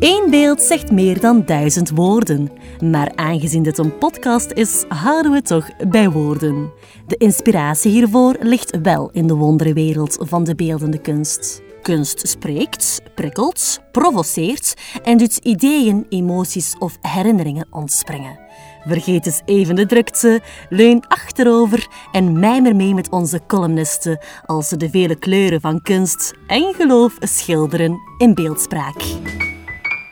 Eén 0.00 0.30
beeld 0.30 0.60
zegt 0.60 0.90
meer 0.90 1.20
dan 1.20 1.44
duizend 1.44 1.90
woorden. 1.90 2.50
Maar 2.84 3.12
aangezien 3.14 3.62
dit 3.62 3.78
een 3.78 3.98
podcast 3.98 4.50
is, 4.50 4.84
houden 4.88 5.32
we 5.32 5.42
toch 5.42 5.70
bij 5.88 6.10
woorden. 6.10 6.72
De 7.06 7.16
inspiratie 7.16 7.90
hiervoor 7.90 8.36
ligt 8.40 8.80
wel 8.82 9.10
in 9.10 9.26
de 9.26 9.34
wonderenwereld 9.34 10.18
van 10.20 10.44
de 10.44 10.54
beeldende 10.54 10.98
kunst. 10.98 11.62
Kunst 11.82 12.28
spreekt, 12.28 13.02
prikkelt, 13.14 13.80
provoceert 13.92 14.74
en 15.02 15.18
doet 15.18 15.36
ideeën, 15.36 16.06
emoties 16.08 16.76
of 16.78 16.96
herinneringen 17.00 17.66
ontspringen. 17.70 18.38
Vergeet 18.86 19.26
eens 19.26 19.42
even 19.44 19.74
de 19.74 19.86
drukte, 19.86 20.40
leun 20.68 21.06
achterover 21.08 21.88
en 22.12 22.38
mijmer 22.38 22.76
mee 22.76 22.94
met 22.94 23.10
onze 23.10 23.40
columnisten 23.46 24.18
als 24.46 24.68
ze 24.68 24.76
de 24.76 24.90
vele 24.90 25.16
kleuren 25.16 25.60
van 25.60 25.82
kunst 25.82 26.32
en 26.46 26.74
geloof 26.74 27.16
schilderen 27.20 27.98
in 28.18 28.34
beeldspraak. 28.34 29.02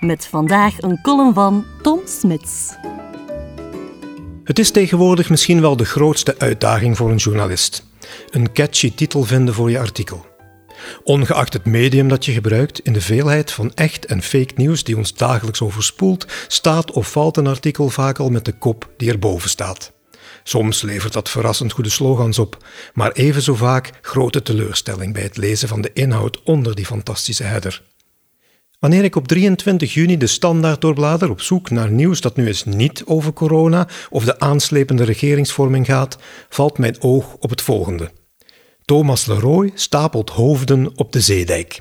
Met 0.00 0.26
vandaag 0.26 0.82
een 0.82 1.00
column 1.02 1.34
van 1.34 1.66
Tom 1.82 2.00
Smits. 2.04 2.74
Het 4.44 4.58
is 4.58 4.70
tegenwoordig 4.70 5.30
misschien 5.30 5.60
wel 5.60 5.76
de 5.76 5.84
grootste 5.84 6.34
uitdaging 6.38 6.96
voor 6.96 7.10
een 7.10 7.16
journalist. 7.16 7.86
Een 8.30 8.52
catchy 8.52 8.94
titel 8.94 9.22
vinden 9.22 9.54
voor 9.54 9.70
je 9.70 9.78
artikel. 9.78 10.26
Ongeacht 11.04 11.52
het 11.52 11.64
medium 11.64 12.08
dat 12.08 12.24
je 12.24 12.32
gebruikt, 12.32 12.78
in 12.78 12.92
de 12.92 13.00
veelheid 13.00 13.52
van 13.52 13.74
echt 13.74 14.06
en 14.06 14.22
fake 14.22 14.52
nieuws 14.56 14.84
die 14.84 14.96
ons 14.96 15.14
dagelijks 15.14 15.62
overspoelt, 15.62 16.26
staat 16.48 16.90
of 16.90 17.10
valt 17.10 17.36
een 17.36 17.46
artikel 17.46 17.88
vaak 17.88 18.18
al 18.18 18.30
met 18.30 18.44
de 18.44 18.52
kop 18.52 18.90
die 18.96 19.10
erboven 19.10 19.50
staat. 19.50 19.92
Soms 20.42 20.82
levert 20.82 21.12
dat 21.12 21.28
verrassend 21.28 21.72
goede 21.72 21.90
slogans 21.90 22.38
op, 22.38 22.64
maar 22.94 23.12
even 23.12 23.42
zo 23.42 23.54
vaak 23.54 23.90
grote 24.00 24.42
teleurstelling 24.42 25.12
bij 25.12 25.22
het 25.22 25.36
lezen 25.36 25.68
van 25.68 25.80
de 25.80 25.92
inhoud 25.92 26.42
onder 26.42 26.74
die 26.74 26.86
fantastische 26.86 27.44
header. 27.44 27.82
Wanneer 28.78 29.04
ik 29.04 29.16
op 29.16 29.28
23 29.28 29.94
juni 29.94 30.16
de 30.16 30.26
standaard 30.26 30.80
doorblader 30.80 31.30
op 31.30 31.40
zoek 31.40 31.70
naar 31.70 31.90
nieuws 31.90 32.20
dat 32.20 32.36
nu 32.36 32.46
eens 32.46 32.64
niet 32.64 33.02
over 33.04 33.32
corona 33.32 33.88
of 34.10 34.24
de 34.24 34.40
aanslepende 34.40 35.04
regeringsvorming 35.04 35.86
gaat, 35.86 36.18
valt 36.48 36.78
mijn 36.78 37.02
oog 37.02 37.34
op 37.34 37.50
het 37.50 37.62
volgende. 37.62 38.10
Thomas 38.84 39.26
Leroy 39.26 39.70
stapelt 39.74 40.30
hoofden 40.30 40.96
op 40.96 41.12
de 41.12 41.20
zeedijk. 41.20 41.80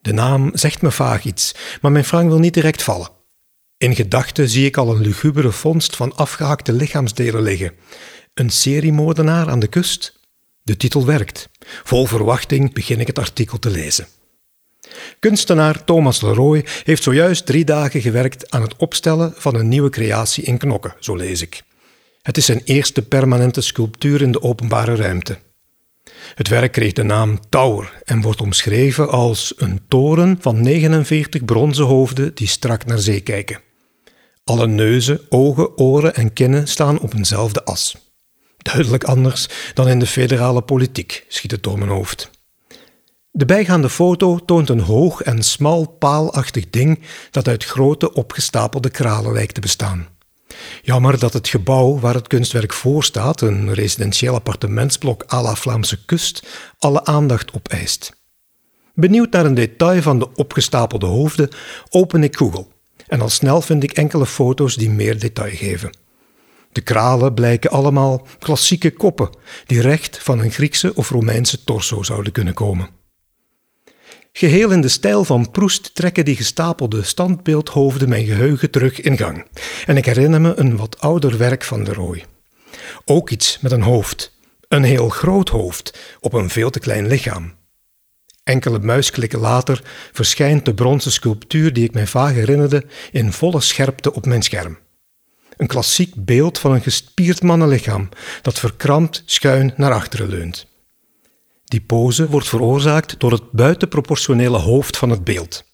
De 0.00 0.12
naam 0.12 0.50
zegt 0.54 0.82
me 0.82 0.90
vaag 0.90 1.24
iets, 1.24 1.54
maar 1.80 1.92
mijn 1.92 2.04
frank 2.04 2.28
wil 2.28 2.38
niet 2.38 2.54
direct 2.54 2.82
vallen. 2.82 3.10
In 3.76 3.94
gedachten 3.94 4.48
zie 4.48 4.66
ik 4.66 4.76
al 4.76 4.94
een 4.94 5.02
lugubere 5.02 5.52
vondst 5.52 5.96
van 5.96 6.16
afgehakte 6.16 6.72
lichaamsdelen 6.72 7.42
liggen. 7.42 7.72
Een 8.34 8.50
seriemoordenaar 8.50 9.48
aan 9.48 9.60
de 9.60 9.66
kust? 9.66 10.20
De 10.62 10.76
titel 10.76 11.06
werkt. 11.06 11.48
Vol 11.84 12.06
verwachting 12.06 12.74
begin 12.74 13.00
ik 13.00 13.06
het 13.06 13.18
artikel 13.18 13.58
te 13.58 13.70
lezen. 13.70 14.06
Kunstenaar 15.18 15.84
Thomas 15.84 16.20
Leroy 16.20 16.64
heeft 16.84 17.02
zojuist 17.02 17.46
drie 17.46 17.64
dagen 17.64 18.00
gewerkt 18.00 18.50
aan 18.50 18.62
het 18.62 18.76
opstellen 18.76 19.34
van 19.36 19.54
een 19.54 19.68
nieuwe 19.68 19.90
creatie 19.90 20.44
in 20.44 20.58
knokken, 20.58 20.94
zo 20.98 21.16
lees 21.16 21.42
ik. 21.42 21.62
Het 22.22 22.36
is 22.36 22.44
zijn 22.44 22.62
eerste 22.64 23.02
permanente 23.02 23.60
sculptuur 23.60 24.22
in 24.22 24.32
de 24.32 24.42
openbare 24.42 24.96
ruimte. 24.96 25.38
Het 26.34 26.48
werk 26.48 26.72
kreeg 26.72 26.92
de 26.92 27.02
naam 27.02 27.40
Tower 27.48 28.02
en 28.04 28.20
wordt 28.20 28.40
omschreven 28.40 29.08
als 29.08 29.52
een 29.56 29.80
toren 29.88 30.38
van 30.40 30.60
49 30.60 31.44
bronzen 31.44 31.84
hoofden 31.84 32.34
die 32.34 32.48
strak 32.48 32.84
naar 32.84 32.98
zee 32.98 33.20
kijken. 33.20 33.60
Alle 34.44 34.66
neuzen, 34.66 35.20
ogen, 35.28 35.78
oren 35.78 36.14
en 36.14 36.32
kinnen 36.32 36.68
staan 36.68 37.00
op 37.00 37.14
eenzelfde 37.14 37.64
as. 37.64 37.96
Duidelijk 38.56 39.04
anders 39.04 39.48
dan 39.74 39.88
in 39.88 39.98
de 39.98 40.06
federale 40.06 40.62
politiek, 40.62 41.24
schiet 41.28 41.50
het 41.50 41.62
door 41.62 41.78
mijn 41.78 41.90
hoofd. 41.90 42.30
De 43.34 43.44
bijgaande 43.44 43.90
foto 43.90 44.38
toont 44.38 44.68
een 44.68 44.80
hoog 44.80 45.22
en 45.22 45.42
smal 45.42 45.86
paalachtig 45.86 46.70
ding 46.70 47.00
dat 47.30 47.48
uit 47.48 47.64
grote 47.64 48.12
opgestapelde 48.12 48.90
kralen 48.90 49.32
lijkt 49.32 49.54
te 49.54 49.60
bestaan. 49.60 50.08
Jammer 50.82 51.18
dat 51.18 51.32
het 51.32 51.48
gebouw 51.48 51.98
waar 51.98 52.14
het 52.14 52.26
kunstwerk 52.26 52.72
voor 52.72 53.04
staat, 53.04 53.40
een 53.40 53.74
residentieel 53.74 54.34
appartementsblok 54.34 55.24
à 55.32 55.42
la 55.42 55.54
Vlaamse 55.54 56.04
kust, 56.04 56.46
alle 56.78 57.04
aandacht 57.04 57.54
opeist. 57.54 58.20
Benieuwd 58.94 59.32
naar 59.32 59.44
een 59.44 59.54
detail 59.54 60.02
van 60.02 60.18
de 60.18 60.34
opgestapelde 60.34 61.06
hoofden, 61.06 61.48
open 61.90 62.22
ik 62.22 62.36
Google 62.36 62.66
en 63.06 63.20
al 63.20 63.28
snel 63.28 63.60
vind 63.60 63.82
ik 63.82 63.92
enkele 63.92 64.26
foto's 64.26 64.76
die 64.76 64.90
meer 64.90 65.18
detail 65.18 65.54
geven. 65.54 65.96
De 66.72 66.80
kralen 66.80 67.34
blijken 67.34 67.70
allemaal 67.70 68.26
klassieke 68.38 68.90
koppen 68.90 69.30
die 69.66 69.80
recht 69.80 70.18
van 70.22 70.38
een 70.38 70.50
Griekse 70.50 70.94
of 70.94 71.10
Romeinse 71.10 71.64
torso 71.64 72.02
zouden 72.02 72.32
kunnen 72.32 72.54
komen. 72.54 73.00
Geheel 74.32 74.70
in 74.70 74.80
de 74.80 74.88
stijl 74.88 75.24
van 75.24 75.50
Proest 75.50 75.94
trekken 75.94 76.24
die 76.24 76.36
gestapelde 76.36 77.02
standbeeldhoofden 77.02 78.08
mijn 78.08 78.26
geheugen 78.26 78.70
terug 78.70 79.00
in 79.00 79.16
gang. 79.16 79.46
En 79.86 79.96
ik 79.96 80.04
herinner 80.04 80.40
me 80.40 80.54
een 80.54 80.76
wat 80.76 81.00
ouder 81.00 81.38
werk 81.38 81.64
van 81.64 81.84
Leroy. 81.84 82.24
Ook 83.04 83.30
iets 83.30 83.58
met 83.60 83.72
een 83.72 83.82
hoofd. 83.82 84.36
Een 84.68 84.82
heel 84.82 85.08
groot 85.08 85.48
hoofd 85.48 85.98
op 86.20 86.32
een 86.32 86.50
veel 86.50 86.70
te 86.70 86.78
klein 86.78 87.06
lichaam. 87.06 87.54
Enkele 88.44 88.78
muisklikken 88.78 89.38
later 89.38 89.82
verschijnt 90.12 90.64
de 90.64 90.74
bronzen 90.74 91.12
sculptuur 91.12 91.72
die 91.72 91.84
ik 91.84 91.94
mij 91.94 92.06
vaag 92.06 92.32
herinnerde 92.32 92.84
in 93.10 93.32
volle 93.32 93.60
scherpte 93.60 94.12
op 94.12 94.26
mijn 94.26 94.42
scherm. 94.42 94.78
Een 95.56 95.66
klassiek 95.66 96.12
beeld 96.16 96.58
van 96.58 96.72
een 96.72 96.82
gespierd 96.82 97.42
mannenlichaam 97.42 98.08
dat 98.42 98.58
verkrampt 98.58 99.22
schuin 99.24 99.72
naar 99.76 99.92
achteren 99.92 100.28
leunt. 100.28 100.71
Die 101.72 101.80
pose 101.80 102.28
wordt 102.28 102.48
veroorzaakt 102.48 103.20
door 103.20 103.32
het 103.32 103.50
buitenproportionele 103.50 104.58
hoofd 104.58 104.96
van 104.96 105.10
het 105.10 105.24
beeld. 105.24 105.64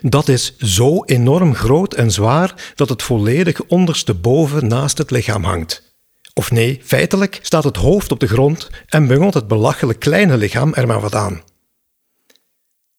Dat 0.00 0.28
is 0.28 0.56
zo 0.56 1.04
enorm 1.04 1.54
groot 1.54 1.94
en 1.94 2.10
zwaar 2.10 2.72
dat 2.74 2.88
het 2.88 3.02
volledig 3.02 3.62
ondersteboven 3.62 4.68
naast 4.68 4.98
het 4.98 5.10
lichaam 5.10 5.44
hangt. 5.44 5.96
Of 6.34 6.50
nee, 6.50 6.80
feitelijk 6.84 7.38
staat 7.42 7.64
het 7.64 7.76
hoofd 7.76 8.12
op 8.12 8.20
de 8.20 8.26
grond 8.26 8.70
en 8.86 9.06
bungelt 9.06 9.34
het 9.34 9.46
belachelijk 9.48 9.98
kleine 9.98 10.36
lichaam 10.36 10.74
er 10.74 10.86
maar 10.86 11.00
wat 11.00 11.14
aan. 11.14 11.42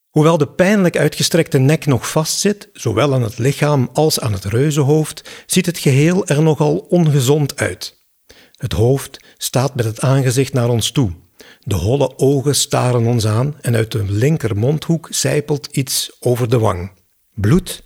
Hoewel 0.09 0.37
de 0.37 0.47
pijnlijk 0.47 0.97
uitgestrekte 0.97 1.57
nek 1.57 1.85
nog 1.85 2.09
vastzit, 2.09 2.69
zowel 2.73 3.13
aan 3.13 3.23
het 3.23 3.37
lichaam 3.37 3.89
als 3.93 4.19
aan 4.19 4.33
het 4.33 4.45
reuzenhoofd, 4.45 5.29
ziet 5.45 5.65
het 5.65 5.77
geheel 5.77 6.27
er 6.27 6.41
nogal 6.41 6.77
ongezond 6.77 7.59
uit. 7.59 7.97
Het 8.57 8.73
hoofd 8.73 9.25
staat 9.37 9.75
met 9.75 9.85
het 9.85 10.01
aangezicht 10.01 10.53
naar 10.53 10.69
ons 10.69 10.91
toe, 10.91 11.11
de 11.59 11.75
holle 11.75 12.17
ogen 12.17 12.55
staren 12.55 13.05
ons 13.05 13.25
aan 13.25 13.57
en 13.61 13.75
uit 13.75 13.91
de 13.91 14.03
linkermondhoek 14.03 15.07
zijpelt 15.11 15.65
iets 15.71 16.17
over 16.19 16.49
de 16.49 16.59
wang. 16.59 16.91
Bloed? 17.33 17.83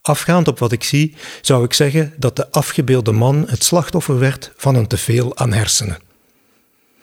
Afgaand 0.00 0.48
op 0.48 0.58
wat 0.58 0.72
ik 0.72 0.84
zie, 0.84 1.16
zou 1.40 1.64
ik 1.64 1.72
zeggen 1.72 2.14
dat 2.16 2.36
de 2.36 2.50
afgebeelde 2.50 3.12
man 3.12 3.48
het 3.48 3.64
slachtoffer 3.64 4.18
werd 4.18 4.52
van 4.56 4.74
een 4.74 4.86
teveel 4.86 5.36
aan 5.36 5.52
hersenen. 5.52 5.98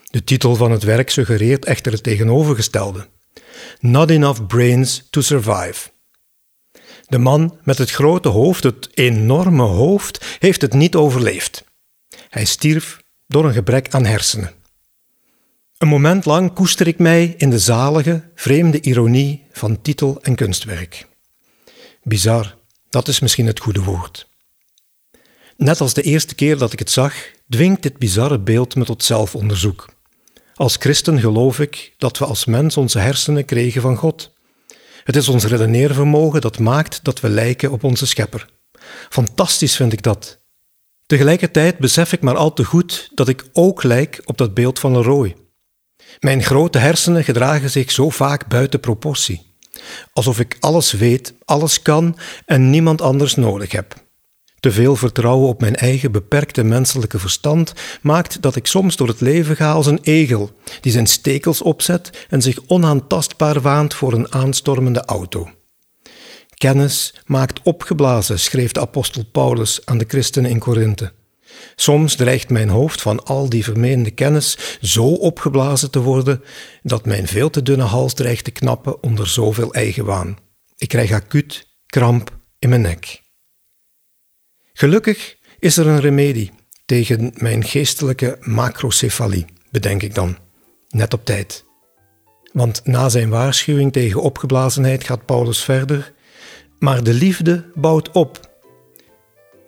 De 0.03 0.23
titel 0.23 0.55
van 0.55 0.71
het 0.71 0.83
werk 0.83 1.09
suggereert 1.09 1.65
echter 1.65 1.91
het 1.91 2.03
tegenovergestelde. 2.03 3.07
Not 3.79 4.09
enough 4.09 4.45
brains 4.47 5.07
to 5.09 5.21
survive. 5.21 5.89
De 7.07 7.17
man 7.17 7.59
met 7.63 7.77
het 7.77 7.91
grote 7.91 8.29
hoofd, 8.29 8.63
het 8.63 8.89
enorme 8.93 9.63
hoofd, 9.63 10.37
heeft 10.39 10.61
het 10.61 10.73
niet 10.73 10.95
overleefd. 10.95 11.63
Hij 12.29 12.45
stierf 12.45 13.01
door 13.27 13.45
een 13.45 13.53
gebrek 13.53 13.93
aan 13.93 14.05
hersenen. 14.05 14.53
Een 15.79 15.87
moment 15.87 16.25
lang 16.25 16.53
koester 16.53 16.87
ik 16.87 16.99
mij 16.99 17.33
in 17.37 17.49
de 17.49 17.59
zalige, 17.59 18.31
vreemde 18.35 18.81
ironie 18.81 19.45
van 19.51 19.81
titel 19.81 20.17
en 20.21 20.35
kunstwerk. 20.35 21.07
Bizar, 22.03 22.57
dat 22.89 23.07
is 23.07 23.19
misschien 23.19 23.45
het 23.45 23.59
goede 23.59 23.83
woord. 23.83 24.29
Net 25.57 25.81
als 25.81 25.93
de 25.93 26.01
eerste 26.01 26.35
keer 26.35 26.57
dat 26.57 26.73
ik 26.73 26.79
het 26.79 26.91
zag, 26.91 27.13
dwingt 27.49 27.83
dit 27.83 27.97
bizarre 27.97 28.39
beeld 28.39 28.75
me 28.75 28.85
tot 28.85 29.03
zelfonderzoek. 29.03 29.89
Als 30.55 30.75
christen 30.75 31.19
geloof 31.19 31.59
ik 31.59 31.93
dat 31.97 32.17
we 32.17 32.25
als 32.25 32.45
mens 32.45 32.77
onze 32.77 32.99
hersenen 32.99 33.45
kregen 33.45 33.81
van 33.81 33.97
God. 33.97 34.33
Het 35.03 35.15
is 35.15 35.27
ons 35.27 35.45
redeneervermogen 35.45 36.41
dat 36.41 36.59
maakt 36.59 37.03
dat 37.03 37.19
we 37.19 37.29
lijken 37.29 37.71
op 37.71 37.83
onze 37.83 38.07
schepper. 38.07 38.49
Fantastisch 39.09 39.75
vind 39.75 39.93
ik 39.93 40.03
dat. 40.03 40.41
Tegelijkertijd 41.05 41.77
besef 41.77 42.13
ik 42.13 42.21
maar 42.21 42.37
al 42.37 42.53
te 42.53 42.63
goed 42.63 43.11
dat 43.13 43.27
ik 43.27 43.45
ook 43.53 43.83
lijk 43.83 44.21
op 44.25 44.37
dat 44.37 44.53
beeld 44.53 44.79
van 44.79 44.91
Leroy. 44.91 45.35
Mijn 46.19 46.43
grote 46.43 46.77
hersenen 46.77 47.23
gedragen 47.23 47.69
zich 47.69 47.91
zo 47.91 48.09
vaak 48.09 48.47
buiten 48.47 48.79
proportie. 48.79 49.47
Alsof 50.13 50.39
ik 50.39 50.57
alles 50.59 50.91
weet, 50.91 51.33
alles 51.45 51.81
kan 51.81 52.17
en 52.45 52.69
niemand 52.69 53.01
anders 53.01 53.35
nodig 53.35 53.71
heb. 53.71 54.07
Te 54.59 54.71
veel 54.71 54.95
vertrouwen 54.95 55.47
op 55.47 55.61
mijn 55.61 55.75
eigen 55.75 56.11
beperkte 56.11 56.63
menselijke 56.63 57.19
verstand 57.19 57.73
maakt 58.01 58.41
dat 58.41 58.55
ik 58.55 58.67
soms 58.67 58.95
door 58.95 59.07
het 59.07 59.21
leven 59.21 59.55
ga 59.55 59.71
als 59.71 59.85
een 59.85 59.99
egel, 60.01 60.51
die 60.81 60.91
zijn 60.91 61.07
stekels 61.07 61.61
opzet 61.61 62.25
en 62.29 62.41
zich 62.41 62.59
onaantastbaar 62.67 63.61
waant 63.61 63.93
voor 63.93 64.13
een 64.13 64.33
aanstormende 64.33 65.05
auto. 65.05 65.49
Kennis 66.53 67.13
maakt 67.25 67.59
opgeblazen, 67.63 68.39
schreef 68.39 68.71
de 68.71 68.79
apostel 68.79 69.25
Paulus 69.31 69.85
aan 69.85 69.97
de 69.97 70.05
christenen 70.07 70.49
in 70.49 70.59
Korinthe. 70.59 71.11
Soms 71.75 72.15
dreigt 72.15 72.49
mijn 72.49 72.69
hoofd 72.69 73.01
van 73.01 73.23
al 73.23 73.49
die 73.49 73.63
vermeende 73.63 74.11
kennis 74.11 74.77
zo 74.81 75.05
opgeblazen 75.05 75.91
te 75.91 76.01
worden 76.01 76.43
dat 76.83 77.05
mijn 77.05 77.27
veel 77.27 77.49
te 77.49 77.61
dunne 77.61 77.83
hals 77.83 78.13
dreigt 78.13 78.43
te 78.43 78.51
knappen 78.51 79.03
onder 79.03 79.27
zoveel 79.27 79.73
eigenwaan. 79.73 80.37
Ik 80.77 80.87
krijg 80.87 81.11
acuut 81.11 81.67
kramp 81.85 82.37
in 82.59 82.69
mijn 82.69 82.81
nek. 82.81 83.21
Gelukkig 84.73 85.35
is 85.59 85.77
er 85.77 85.87
een 85.87 85.99
remedie 85.99 86.51
tegen 86.85 87.31
mijn 87.35 87.63
geestelijke 87.63 88.37
macrocefalie, 88.39 89.45
bedenk 89.71 90.03
ik 90.03 90.15
dan, 90.15 90.37
net 90.89 91.13
op 91.13 91.25
tijd. 91.25 91.65
Want 92.51 92.85
na 92.85 93.09
zijn 93.09 93.29
waarschuwing 93.29 93.93
tegen 93.93 94.21
opgeblazenheid 94.21 95.03
gaat 95.03 95.25
Paulus 95.25 95.63
verder, 95.63 96.13
maar 96.79 97.03
de 97.03 97.13
liefde 97.13 97.71
bouwt 97.75 98.11
op. 98.11 98.48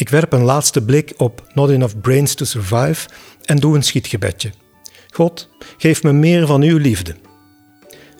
Ik 0.02 0.10
werp 0.10 0.34
een 0.34 0.44
laatste 0.44 0.82
blik 0.82 1.14
op 1.18 1.48
Not 1.54 1.70
Enough 1.70 1.96
Brains 2.02 2.34
to 2.34 2.46
Survive 2.46 3.10
en 3.46 3.58
doe 3.58 3.76
een 3.76 3.84
schietgebedje. 3.84 4.52
God, 5.12 5.50
geef 5.78 6.04
me 6.04 6.12
meer 6.12 6.48
van 6.48 6.62
uw 6.62 6.78
liefde. 6.78 7.16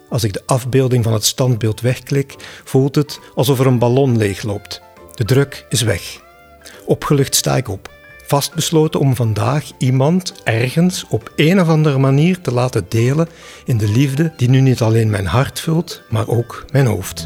Als 0.10 0.24
ik 0.24 0.34
de 0.34 0.44
afbeelding 0.46 1.04
van 1.04 1.14
het 1.14 1.26
standbeeld 1.26 1.82
wegklik, 1.82 2.36
voelt 2.64 2.96
het 2.96 3.20
alsof 3.36 3.60
er 3.60 3.68
een 3.68 3.80
ballon 3.80 4.18
leegloopt. 4.18 4.82
De 5.14 5.26
druk 5.26 5.66
is 5.70 5.82
weg. 5.82 6.22
Opgelucht 6.86 7.36
sta 7.36 7.58
ik 7.58 7.68
op, 7.68 7.92
vastbesloten 8.28 9.00
om 9.00 9.16
vandaag 9.16 9.72
iemand 9.78 10.34
ergens 10.44 11.06
op 11.10 11.32
een 11.36 11.62
of 11.62 11.68
andere 11.68 11.98
manier 11.98 12.42
te 12.42 12.54
laten 12.54 12.86
delen 12.90 13.28
in 13.66 13.78
de 13.78 13.88
liefde 13.88 14.34
die 14.38 14.50
nu 14.50 14.60
niet 14.60 14.82
alleen 14.82 15.10
mijn 15.10 15.28
hart 15.28 15.60
vult, 15.60 16.02
maar 16.10 16.28
ook 16.28 16.66
mijn 16.72 16.86
hoofd. 16.86 17.24